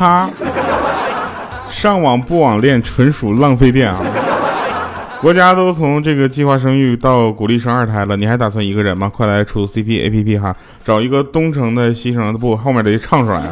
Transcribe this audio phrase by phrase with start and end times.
[0.00, 0.30] 他，
[1.70, 4.00] 上网不网恋纯属浪费电啊！
[5.20, 9.10] 国家都从这个计划生育到鼓励生二胎了，你还打算一个人吗？
[9.14, 13.42] 快来出 CP APP 哈，找一个东城的西城的不，后面得唱出来。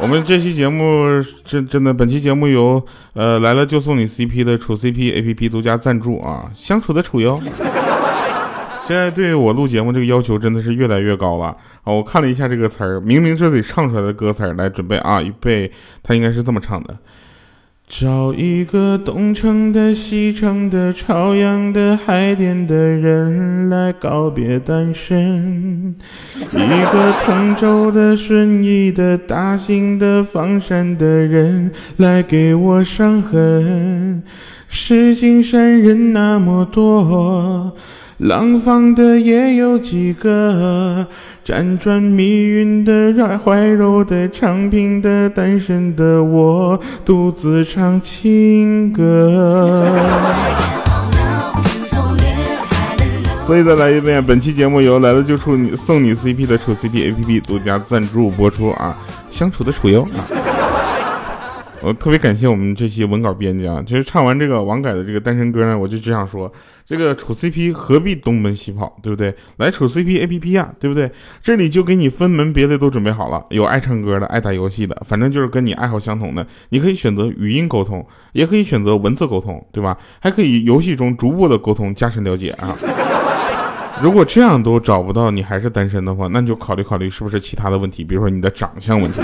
[0.00, 1.04] 我们这期节目
[1.44, 2.80] 真真的，本期节目由
[3.14, 7.40] 呃来了就送你 CP 的处 CP APP 独家赞助啊，相处的处哟。
[8.86, 11.46] 现在对我录节目这个要求真的是越来越高了
[11.84, 11.92] 啊！
[11.92, 16.94] 我看了一下这个词儿，明明这得唱出来的歌词儿，来准备啊，预备，它应该是这么唱的。
[17.88, 25.94] 找一个东城的、西城的、朝阳的、海淀的人来告别单身；
[26.34, 34.22] 一个通州的、顺义的、大兴的、房山的人来给我伤痕。
[34.68, 37.74] 石景山人那么多。
[38.18, 41.06] 廊坊的也有几个，
[41.44, 49.84] 辗转密云的、怀柔的、昌平的、单身的我，独自唱情歌。
[53.40, 58.96] 所以再来一遍，本期节目由来了就处你送你 CP 的处 CP APP 独家赞助播出啊，
[59.28, 60.53] 相处的处哟啊。
[61.84, 63.84] 我特别感谢我们这期文稿编辑啊！
[63.86, 66.50] 其实唱完这个王改的这个单身歌呢，我就只想说，
[66.86, 69.34] 这个处 CP 何必东奔西跑，对不对？
[69.58, 71.10] 来处 CP APP 啊，对不对？
[71.42, 79.98] 这里就给你分门别类都准备好了，有爱唱歌的，爱打游戏的，反正就是跟你爱好相同的，你可以选择语音沟通，也可以选择文字沟通，对吧？
[80.20, 82.74] 还可以游戏中逐步的沟通，加深了解啊！
[84.02, 89.20] 如果这样都找不到你还是单身的话，那你就考虑考虑是不是其他的问题，比如说你的长相问题。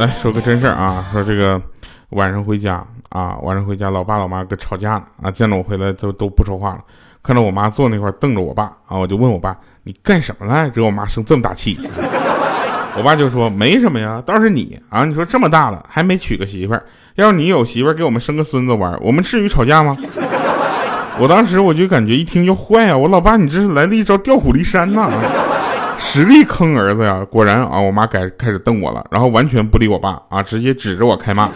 [0.00, 1.60] 来说个真事儿啊，说这个
[2.10, 6.80] 晚上回家啊，晚上回家，老爸老妈搁吵架呢啊，见了我回来都都不说话了，
[7.22, 11.78] 看着我妈坐那块瞪着我爸啊，我就问我爸，你干什么了，惹我妈生这么大气？
[12.96, 16.82] 我爸就说没什么呀，倒是你啊，你说这么大了还没娶个媳妇儿，
[17.16, 19.94] 要是你有媳妇儿给我们生个孙子玩，我们至于吵架吗？
[21.18, 25.10] 我当时我就感觉一听就坏啊，我老爸你这是来了一招调虎离山呐。
[26.00, 27.24] 实力坑儿子呀！
[27.30, 31.48] 果然啊，我妈改开始瞪我了，然后完全不理我爸啊，直接指着我开骂。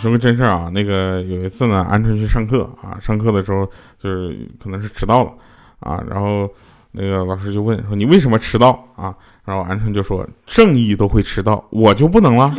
[0.00, 3.68] 说个真事儿啊，那个有一次呢，鹌鹑去上课啊，上课的时候
[3.98, 5.32] 就是可能是迟到了
[5.80, 6.48] 啊，然后
[6.92, 9.12] 那个老师就问说你为什么迟到啊？
[9.44, 12.54] 然后鹌鹑就说正义都会迟到，我就不能了。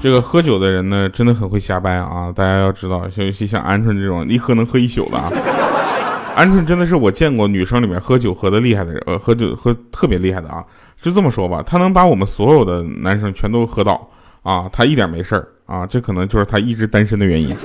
[0.00, 2.32] 这个喝酒的人呢，真的很会瞎掰啊！
[2.34, 5.28] 大家要知道，尤其像鹌鹑这种，一喝能喝一宿的啊。
[6.38, 10.64] 鹌鹑真的是我见过女生里面喝酒喝的厉害的人，呃，喝酒喝特别厉害的啊！
[11.02, 14.08] 就这么说吧，他能把我们所有的男生全都喝倒
[14.44, 17.56] 啊，他一点没事儿啊，这可能就是他一直单身的原因。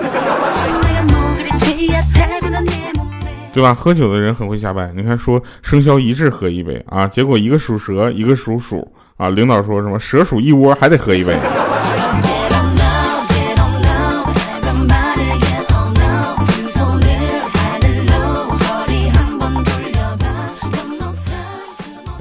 [3.53, 3.75] 对吧？
[3.75, 4.91] 喝酒的人很会瞎掰。
[4.95, 9.29] 你看，说生肖一致喝一杯啊，结果一个属蛇，一个属鼠啊。
[9.29, 11.37] 领导说什么蛇鼠一窝，还得喝一杯。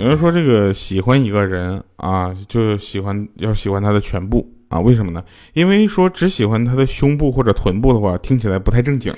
[0.02, 4.80] 有人说，这个喜欢一个人啊，就喜欢要喜欢他的全部啊？
[4.80, 5.22] 为什么呢？
[5.52, 9.12] 因为说只喜欢他的胸部或者臀部的话，听起来不太正经。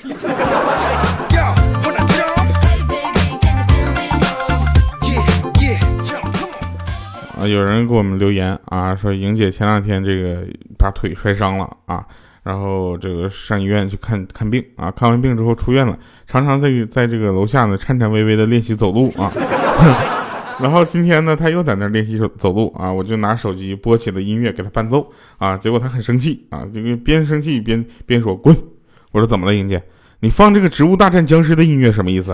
[7.35, 10.45] 啊有人给我们留言啊，说莹姐前两天这个
[10.77, 12.05] 把腿摔伤了啊，
[12.43, 15.97] 然后这个上医院去看看病啊，看完病之后出院了，
[16.27, 19.31] 常常在在这个楼下呢颤颤巍巍的练习走路啊，
[20.59, 25.05] 然后今天呢他又在那练习走走路啊，我就拿手机播起了音乐给他伴奏
[25.37, 28.55] 啊，结果他很生气啊，这个边生气边边说滚，
[29.11, 29.83] 我说怎么了莹姐，
[30.21, 32.31] 你放这个植物大战僵尸的音乐什么意思？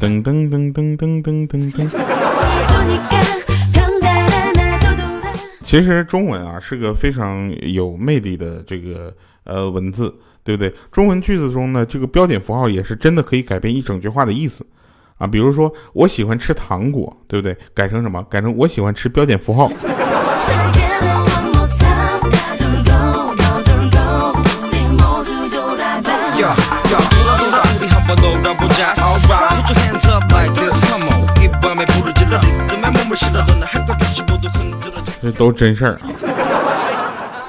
[0.00, 1.88] 噔噔噔噔噔噔噔噔。
[5.64, 9.14] 其实中文啊是个非常有魅力的这个
[9.44, 10.14] 呃文字，
[10.44, 10.74] 对不对？
[10.90, 14.66] 中文句子中呢，这个标点符号也是真的可以改变一整句话的意思
[15.18, 15.26] 啊。
[15.26, 17.56] 比如说，我喜欢吃糖果，对不对？
[17.74, 18.22] 改成什么？
[18.24, 19.70] 改成我喜欢吃标点符号。
[35.22, 36.10] 这都真事儿啊。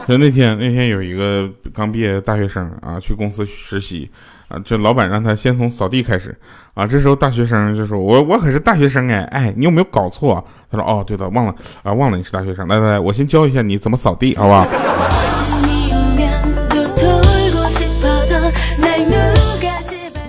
[0.08, 4.10] 就那天那天有一个刚毕业的大学生啊，去公司实习
[4.48, 6.38] 啊，这老板让他先从扫地开始
[6.74, 6.86] 啊。
[6.86, 12.68] 这时候大学生就说：“我我可是大学生哎哎，你有没有搞错？”啊他说：“哦，对的，忘了啊，忘了你是大学生。
[12.68, 14.68] 来来来，我先教一下你怎么扫地，好不好？”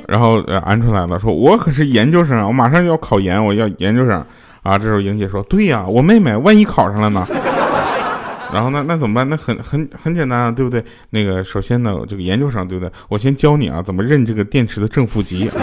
[0.07, 4.25] 然后呃，安出来了，说：“我可是研究生，我马上就要考研，我要研究生
[4.63, 7.27] 啊。”这时候莹姐说：“对呀，我妹妹万一考上了呢？”
[8.55, 9.29] 然后那那怎么办？
[9.29, 10.83] 那很很很简单啊，对不对？
[11.11, 12.93] 那个首先呢，这个研究生对不对？
[13.09, 15.55] 我先教你啊，怎么认这个电池的正负极啊。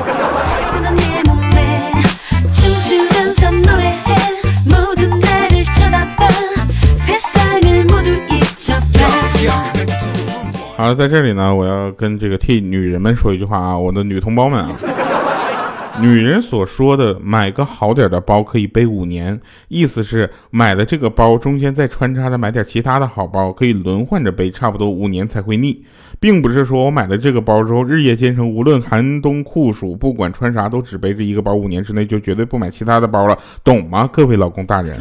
[10.75, 14.69] 好，在这里呢，我要跟这个替女人们说一句话啊，我的女同胞们啊。
[15.99, 25.83] 女人所说的买个好点的包可以背五年，意思是买的这个包中间再穿插着买点其他的好包，可以轮换着背，差不多五年才会腻，
[26.19, 34.97] 并不是说我买了这个包之后日夜兼程，无论寒冬酷暑，不管穿啥都只背着一个包，五年之内就绝对不买其他的包了，懂吗，各位老公大人？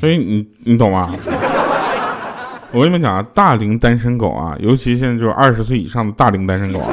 [0.00, 1.14] 所以你你懂吗？
[2.72, 6.88] 我跟你们讲啊，大龄单身狗啊，尤其现在就是二十岁以上的大龄单身狗啊，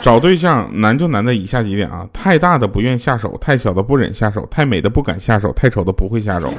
[0.00, 6.52] 找对象难就难在以下几点啊：太大的不愿下手，太小的不忍下手，太美的不敢下手，太丑的不会下手。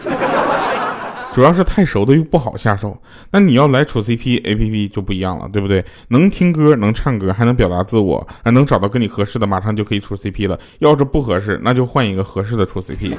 [1.33, 2.98] 主要是太熟的又不好下手。
[3.31, 5.83] 那你要来处 CP A P P 就不一样了，对不对？
[6.07, 10.57] 能听歌，能唱歌，还能表达自我，还能找到跟你合适的，马上就可以处 CP 了。
[10.80, 13.16] 要是不合适，那就换一个合适的处 CP。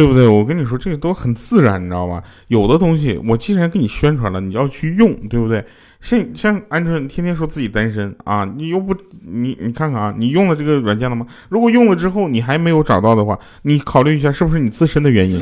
[0.00, 0.26] 对不对？
[0.26, 2.22] 我跟你说，这个都很自然，你知道吧？
[2.48, 5.62] 有的东西我既然给你宣传了，你要去用，对不对？
[6.00, 8.96] 像像鹌鹑天天说自己单身啊，你又不
[9.30, 11.26] 你你看看啊，你用了这个软件了吗？
[11.50, 15.38] 如果用了之后你还没有找到的话，你考虑一下是不是你自身的原因。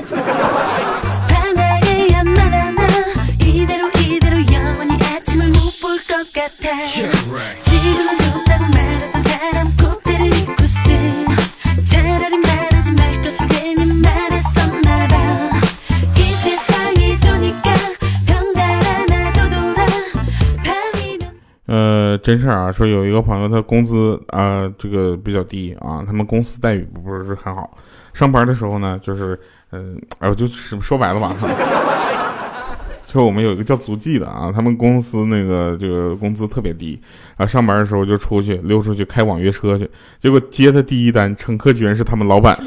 [22.18, 27.76] 真事儿啊，说有一个朋友，他工资啊，这个比较低啊，他们公司待遇不是很好。
[28.12, 29.38] 上班的时候呢，就是，
[29.70, 31.34] 嗯，哎，我就是说白了吧，
[33.06, 37.00] 就我们有一个叫足迹的啊，他们公司那个这个工资特别低
[37.36, 39.88] 啊，上班的时候就出去溜出去开网约车去，
[40.18, 42.58] 结果接他第一单乘客居然是他们老板，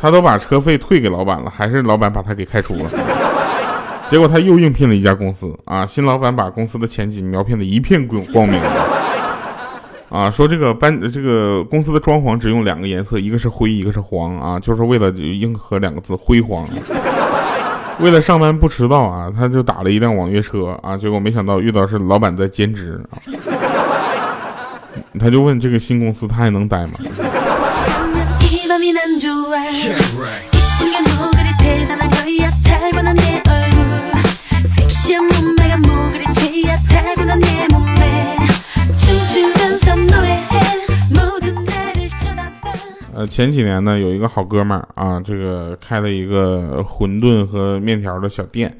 [0.00, 2.90] 他都把车费退给老板了，还是老板把他给开除了。
[4.08, 8.60] 结果他又应聘了一家公司啊，新老板把公司的前景描骗的一片光光明，
[10.08, 16.64] 啊，说这个班这个公司的装潢只用两个颜色，一个是灰，一个是黄啊，就是为了应和两个字辉煌。
[17.98, 23.18] 为了上班不迟到啊，他就打了一辆网约车啊，结果没想到遇到是老板在兼职啊，
[25.18, 26.92] 他就问这个新公司他还能待吗？
[43.16, 48.70] 呃，前几年呢，有一个好哥们儿啊，这个开了一个馄饨和面条的小店，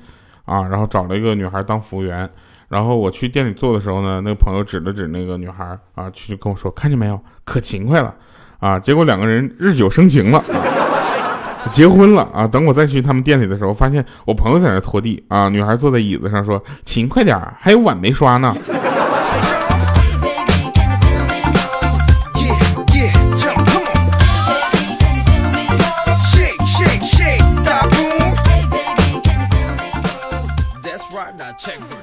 [0.45, 2.29] 啊，然后找了一个女孩当服务员，
[2.69, 5.65] 然后我去店里做的时候呢，那个朋友指了指那个女孩，
[5.95, 8.15] 啊，去跟我说，看见没有，可勤快了，
[8.61, 10.45] 啊，结果两个人日久生情了。
[11.73, 12.47] 结婚了啊！
[12.47, 18.55] 等我再去他们店里的时候，发现我朋友在那拖地啊，女孩坐在椅子上说：“勤快点还有碗没刷呢。”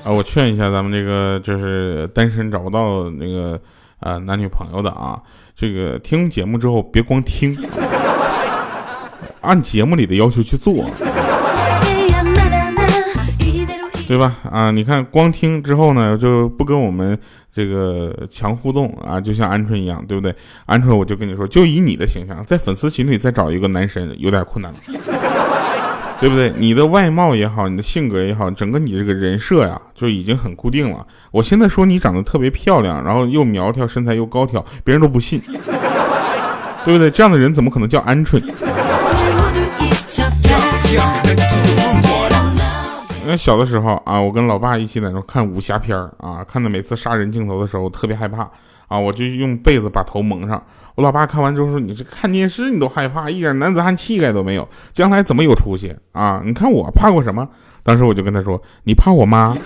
[0.05, 3.60] 啊，我劝一下咱们这个就是单身找不到那个
[4.00, 5.22] 呃男女朋友的啊，
[5.55, 7.55] 这个听节目之后别光听。
[9.39, 10.74] 按节目里的要求去做，
[14.07, 14.38] 对吧？
[14.50, 17.17] 啊，你看光听之后呢，就不跟我们
[17.53, 20.33] 这个强互动啊，就像鹌鹑一样，对不对？
[20.67, 24.74] 鹌鹑，我就跟你说，就以你的形象，在粉丝群里再找一个男神有点困难，
[26.24, 26.53] 对不对？
[26.56, 31.06] 你的外貌也好，你的性格也好，整个你这个人设呀，就已经很固定了。
[31.32, 35.42] 我现在说你长得特别漂亮，然后又苗条，身材又高挑，别人都不信。
[36.86, 37.12] 对不对？
[37.12, 38.42] 这样的人怎么可能叫鹌鹑？
[43.25, 48.50] 因为小的时候啊，我跟老爸一起在那看武侠片啊，看的每次杀人镜头的时候我特别害怕
[48.88, 50.62] 啊，我就用被子把头蒙上。
[50.96, 56.42] 我老爸看完之后说：“你这看电视你都害怕，一点男子汉气概都没有，将来怎么有出息啊？
[56.46, 57.48] 你看我怕过什么？”
[57.82, 59.58] 当时我就跟他说：“你怕我妈？”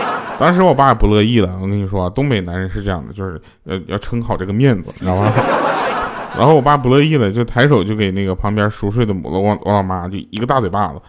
[0.38, 1.58] 当时我爸也不乐意了。
[1.60, 5.32] 我跟你说，东北男人是这样的，就是呃要撑好这个面子，你知道吧？
[6.36, 11.00] 然后我爸不乐意了，就抬手就给那个旁边熟睡的我我我老妈就一个大嘴巴子。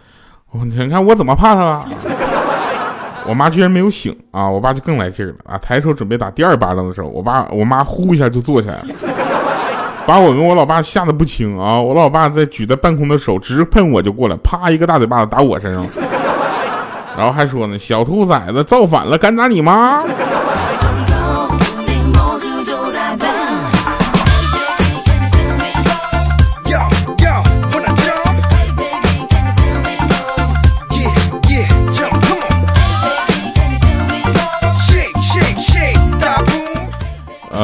[0.50, 1.84] 我你看我怎么怕他了？
[3.28, 4.48] 我妈居然没有醒啊！
[4.48, 5.58] 我爸就更来劲了啊！
[5.58, 8.82] 抬手准备打第二巴掌的时候，我爸我妈呼一下就坐起来了，
[10.06, 11.78] 把我跟我老爸吓得不轻啊！
[11.78, 15.86] 我老爸在举在半空的手直喷我就过来，啪一个大嘴巴子打我身上，
[17.16, 20.02] 然后还说呢：“小兔崽子造反了，敢打你妈！”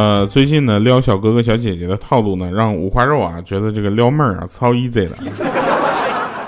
[0.05, 5.17] 呃，最近呢，撩小哥哥小姐姐的套路呢，让五花肉啊觉得这个撩妹儿啊超 easy 的，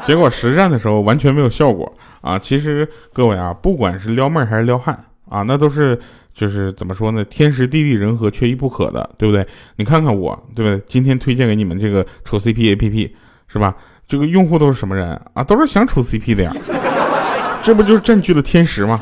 [0.05, 2.39] 结果实战的时候完全没有效果啊。
[2.39, 4.95] 其实各位啊，不管是撩妹还是撩汉
[5.31, 5.99] 啊，那都是
[6.35, 9.47] 就是怎么说呢，天时地利人和缺一不可的，对不对？
[9.77, 10.79] 你看看我，对不对？
[10.87, 13.11] 今天推荐给你们这个处 CP APP
[13.49, 13.75] 是吧？
[14.07, 15.43] 这个用户都是什么人啊？
[15.43, 16.53] 都是想处 CP 的呀，
[17.63, 19.01] 这不就是占据了天时吗？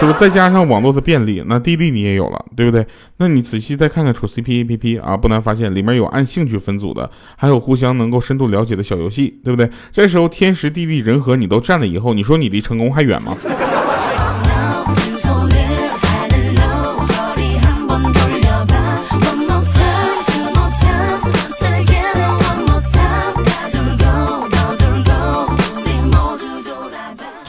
[0.00, 2.86] 是不是再加上网络的便利，那滴滴你也有了，对不对？
[3.18, 9.70] 那你仔细再看看处 CP APP 啊，不难发现里面有按兴趣分组的，还有互相能够深度了解的小游戏，对不对？
[9.92, 13.36] 这时候天时地利人和你都占了以后，你说你离成功还远吗？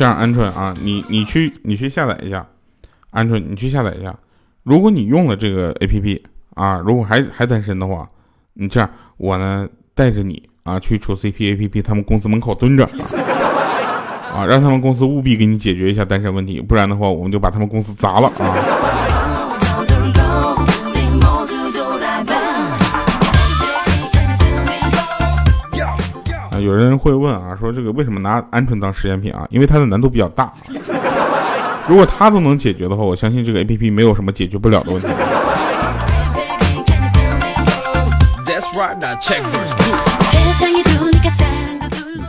[0.02, 2.44] 这样，鹌鹑啊，你你去你去下载一下，
[3.12, 4.12] 鹌鹑你去下载一下。
[4.64, 6.24] 如果你用了这个 A P P
[6.56, 8.10] 啊，如果还还单身的话，
[8.56, 12.84] 你这样我呢带着你啊去处 C P A P P 他们公司门口蹲着
[14.34, 19.01] 啊，让他们公司务必给你解决一下单身问题，不然的话我们就把他们公司砸了啊。
[26.60, 29.46] 有人会问啊，说这个为什么拿鹌鹑当实验品啊？
[29.50, 30.52] 因为它的难度比较大。
[31.88, 35.08] 如果它都能解决的话，我相信这个 A P P 没有什么解决不了的问题。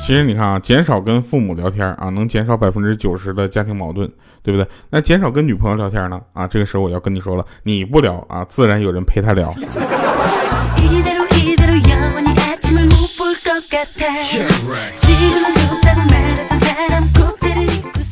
[0.05, 4.11] 其实你看啊，减少跟父母聊天啊，能减少百分之九十的家庭矛盾，
[4.43, 4.67] 对不对？
[4.91, 6.21] 那减少跟女朋友聊天呢？
[6.33, 9.52] 啊，这个时候我要跟你说了，你不聊啊，自然有人陪他聊。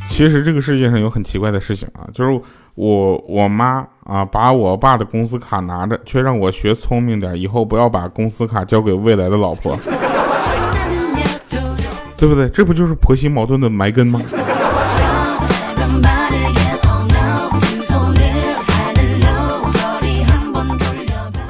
[0.09, 2.41] 其实这个世界上有很奇怪的事情啊，就是
[2.75, 9.75] 我我妈啊把我爸的公司卡拿着，却让我学聪明点，以后不要把公司卡交给未来的老婆，
[12.17, 12.47] 对不对？
[12.49, 14.21] 这不就是婆媳矛盾的埋根吗？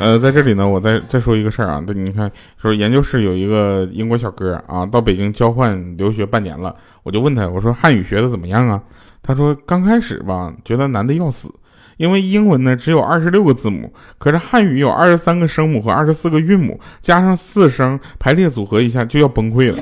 [0.02, 2.30] 呃，在这里呢，我再再说一个事儿啊，你看，
[2.60, 8.82] 说研究室有一个英国小哥啊，到北京交换留学半年了，我就问他，我说汉语学的怎么样啊？
[9.22, 11.54] 他说刚开始吧，觉得难的要死，
[11.98, 19.78] 因为英文呢只有二十六个字母，可是汉语有二十三个声母和二十四个韵母，加上四声排列组合一下就要崩溃了，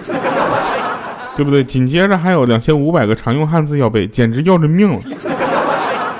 [1.37, 1.63] 对不对？
[1.63, 4.99] 紧接着还有两千五百个常用汉字要背，简直要人命了。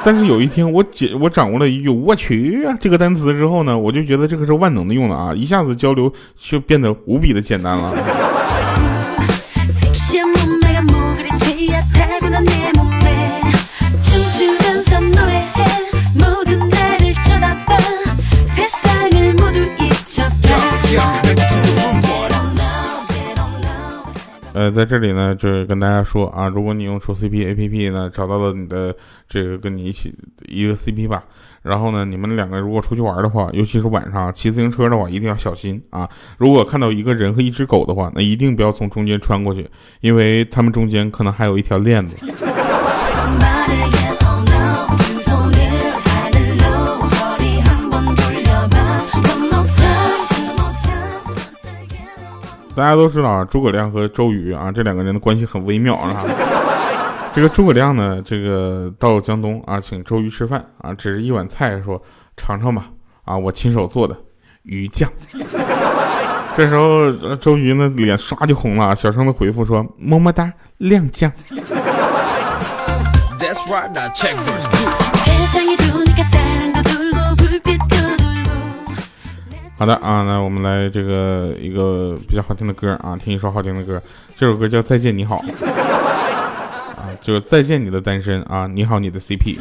[0.04, 7.94] 但是有一天，我解我掌握了一句“我去啊”这个单词之后呢，我就觉得这个是万能的用了啊，一下子交流就变得无比的简单了。
[24.60, 28.94] 呃，在这里呢，就是跟大家说啊，如果你用处 CP A P P 呢，找到了你的
[29.26, 30.14] 这个跟你一起
[30.50, 31.24] 一个 CP 吧，
[31.62, 36.10] 然后呢，你们两个如果出去玩的话，尤其是晚上骑自行车的话，一定要小心啊！
[36.38, 39.66] 如果看到一个人和一只狗的话，那一定不要从中间穿过去，
[40.02, 42.18] 因为他们中间可能还有一条链子。
[52.80, 56.24] 大家都知道啊，诸葛亮和周瑜啊，这两个人的关系很微妙啊。
[57.36, 62.02] 这个诸葛亮呢，这个到江东啊，请周瑜吃饭啊，只是一碗菜，说
[62.38, 62.86] 尝尝吧，
[63.26, 64.16] 啊，我亲手做的。
[64.64, 65.12] 鱼酱。
[66.56, 71.30] 这时候周瑜呢脸唰就红了，小声的回复说：“么么哒，亮酱。”
[79.80, 84.02] 好的啊，那我们来这个一个比较好听的歌啊，听一首好听的歌，
[84.36, 85.38] 这首歌叫《再见你好》
[86.98, 89.58] 啊，就是再见你的单身啊，你好你的 CP。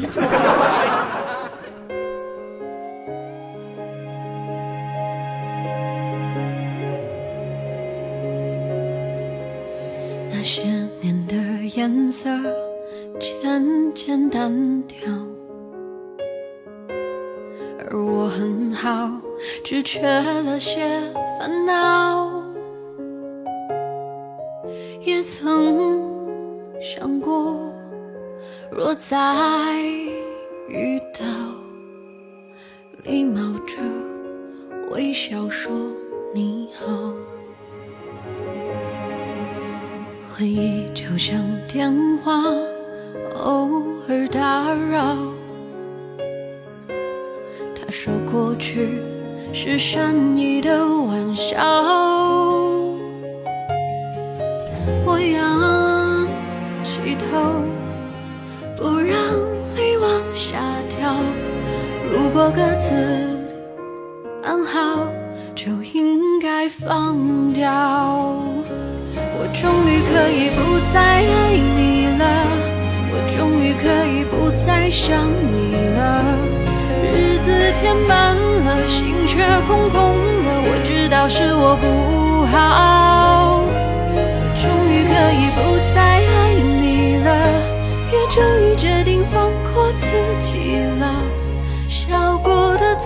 [28.79, 29.17] 若再
[30.69, 31.27] 遇到，
[33.03, 33.75] 礼貌着
[34.93, 35.73] 微笑说
[36.33, 36.87] 你好。
[40.31, 42.41] 回忆就像电话，
[43.43, 45.17] 偶尔打扰。
[47.75, 49.03] 他说过去
[49.53, 51.59] 是善意的玩笑，
[55.05, 56.29] 我仰
[56.85, 57.27] 起头，
[62.41, 62.95] 我各自
[64.45, 65.11] 安好，
[65.57, 67.69] 就应该放掉。
[69.35, 72.23] 我终于可以不再爱你了，
[73.11, 76.39] 我终于可以不再想你了。
[77.03, 80.15] 日子填满了，心却空空
[80.45, 83.65] 的，我知道是我不好。
[84.15, 85.59] 我终于可以不
[85.93, 87.29] 再爱你了，
[88.13, 90.07] 也终于决定放过自
[90.39, 90.48] 己。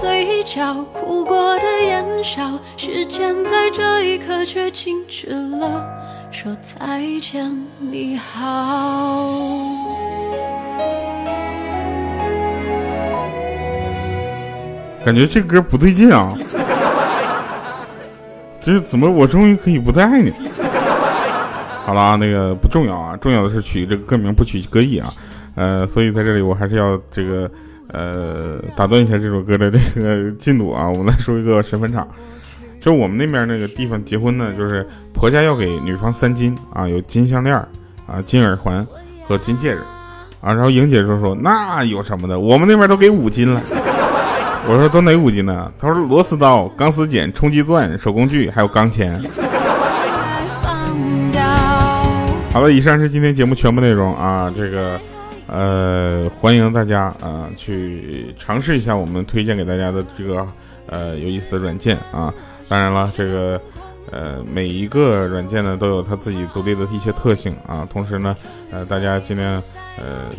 [0.02, 5.88] 嘴角，哭过的眼梢，时间在这一刻却静止了。
[6.28, 9.32] 说再见，你好。
[15.04, 16.36] 感觉这歌不对劲啊！
[18.60, 19.08] 这怎么？
[19.08, 20.32] 我终于可以不再爱你。
[21.84, 25.14] 好了啊，那个不重要啊，重要的是取这个歌名不取歌意啊。
[25.54, 27.48] 呃，所以在这里我还是要这个
[27.92, 30.88] 呃打断一下这首歌的这个进度啊。
[30.88, 32.09] 我们来说一个神坟场，
[32.81, 37.55] 就我们那边那个地方结婚呢，就是婆家要给女方三金啊，有金项链
[38.07, 38.87] 啊、金耳环
[39.26, 39.81] 和金戒指
[40.40, 40.52] 啊。
[40.52, 42.38] 然后莹姐就说：“那有什么的？
[42.38, 43.61] 我们那边都给五金了。
[44.68, 45.72] ”我说都哪五金呢？
[45.78, 49.12] 她说螺丝刀、钢丝剪、冲击钻、手工具，还有钢钳。
[52.52, 54.52] 好了，以上是今天节目全部内容啊。
[54.57, 55.00] 这个
[55.52, 60.48] 呃，欢迎大家啊去尝试一下我们推荐给大家的这个
[60.86, 62.32] 呃有意思的软件啊。
[62.70, 63.60] 当然了，这个
[64.10, 67.86] 呃每一个软件呢都有它自己独立的一些特性啊。
[67.92, 68.34] 同时呢，
[68.70, 69.62] 呃大家尽量
[69.98, 70.30] 呃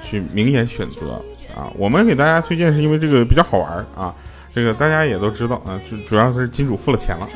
[0.00, 1.20] 去明眼选择。
[1.56, 4.14] 啊，我们给大家推荐是因为这个比较好玩啊，
[4.54, 7.26] 这个大家也都知道啊，就主要是金主付了钱了。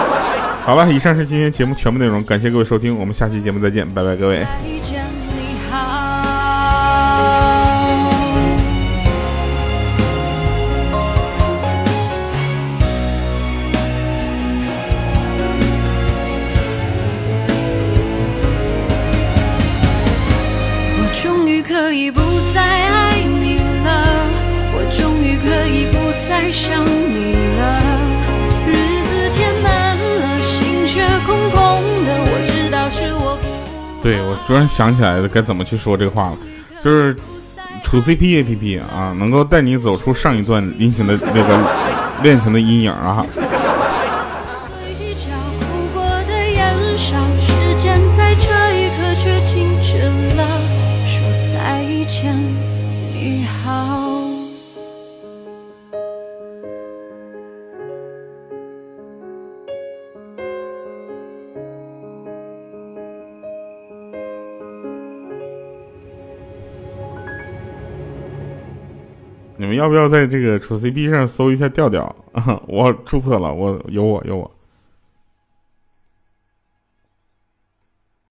[0.60, 4.44] 好了，以上是今天节目全部内容，感谢各位收听，我们下期节目再见，拜拜，各位。
[26.54, 27.82] 想你了。
[28.64, 31.58] 日子填满了，心却空空
[32.06, 33.48] 的，我知道是我不。
[34.00, 36.38] 对，我突然想起来了，该怎么去说这个话了，
[36.80, 37.16] 就是
[37.82, 41.58] 处 CP APP 啊，能够带你走出上一段恋情的那个
[42.22, 43.26] 恋情的阴影啊。
[43.34, 49.98] 嘴角哭过的眼梢，时间在这一刻却静止
[50.36, 50.46] 了，
[51.04, 51.18] 说
[51.52, 52.32] 再见，
[53.12, 54.13] 你好。
[69.74, 72.14] 们要不要在这个处 CP 上搜一下调调？
[72.68, 74.50] 我注册了，我有我有我。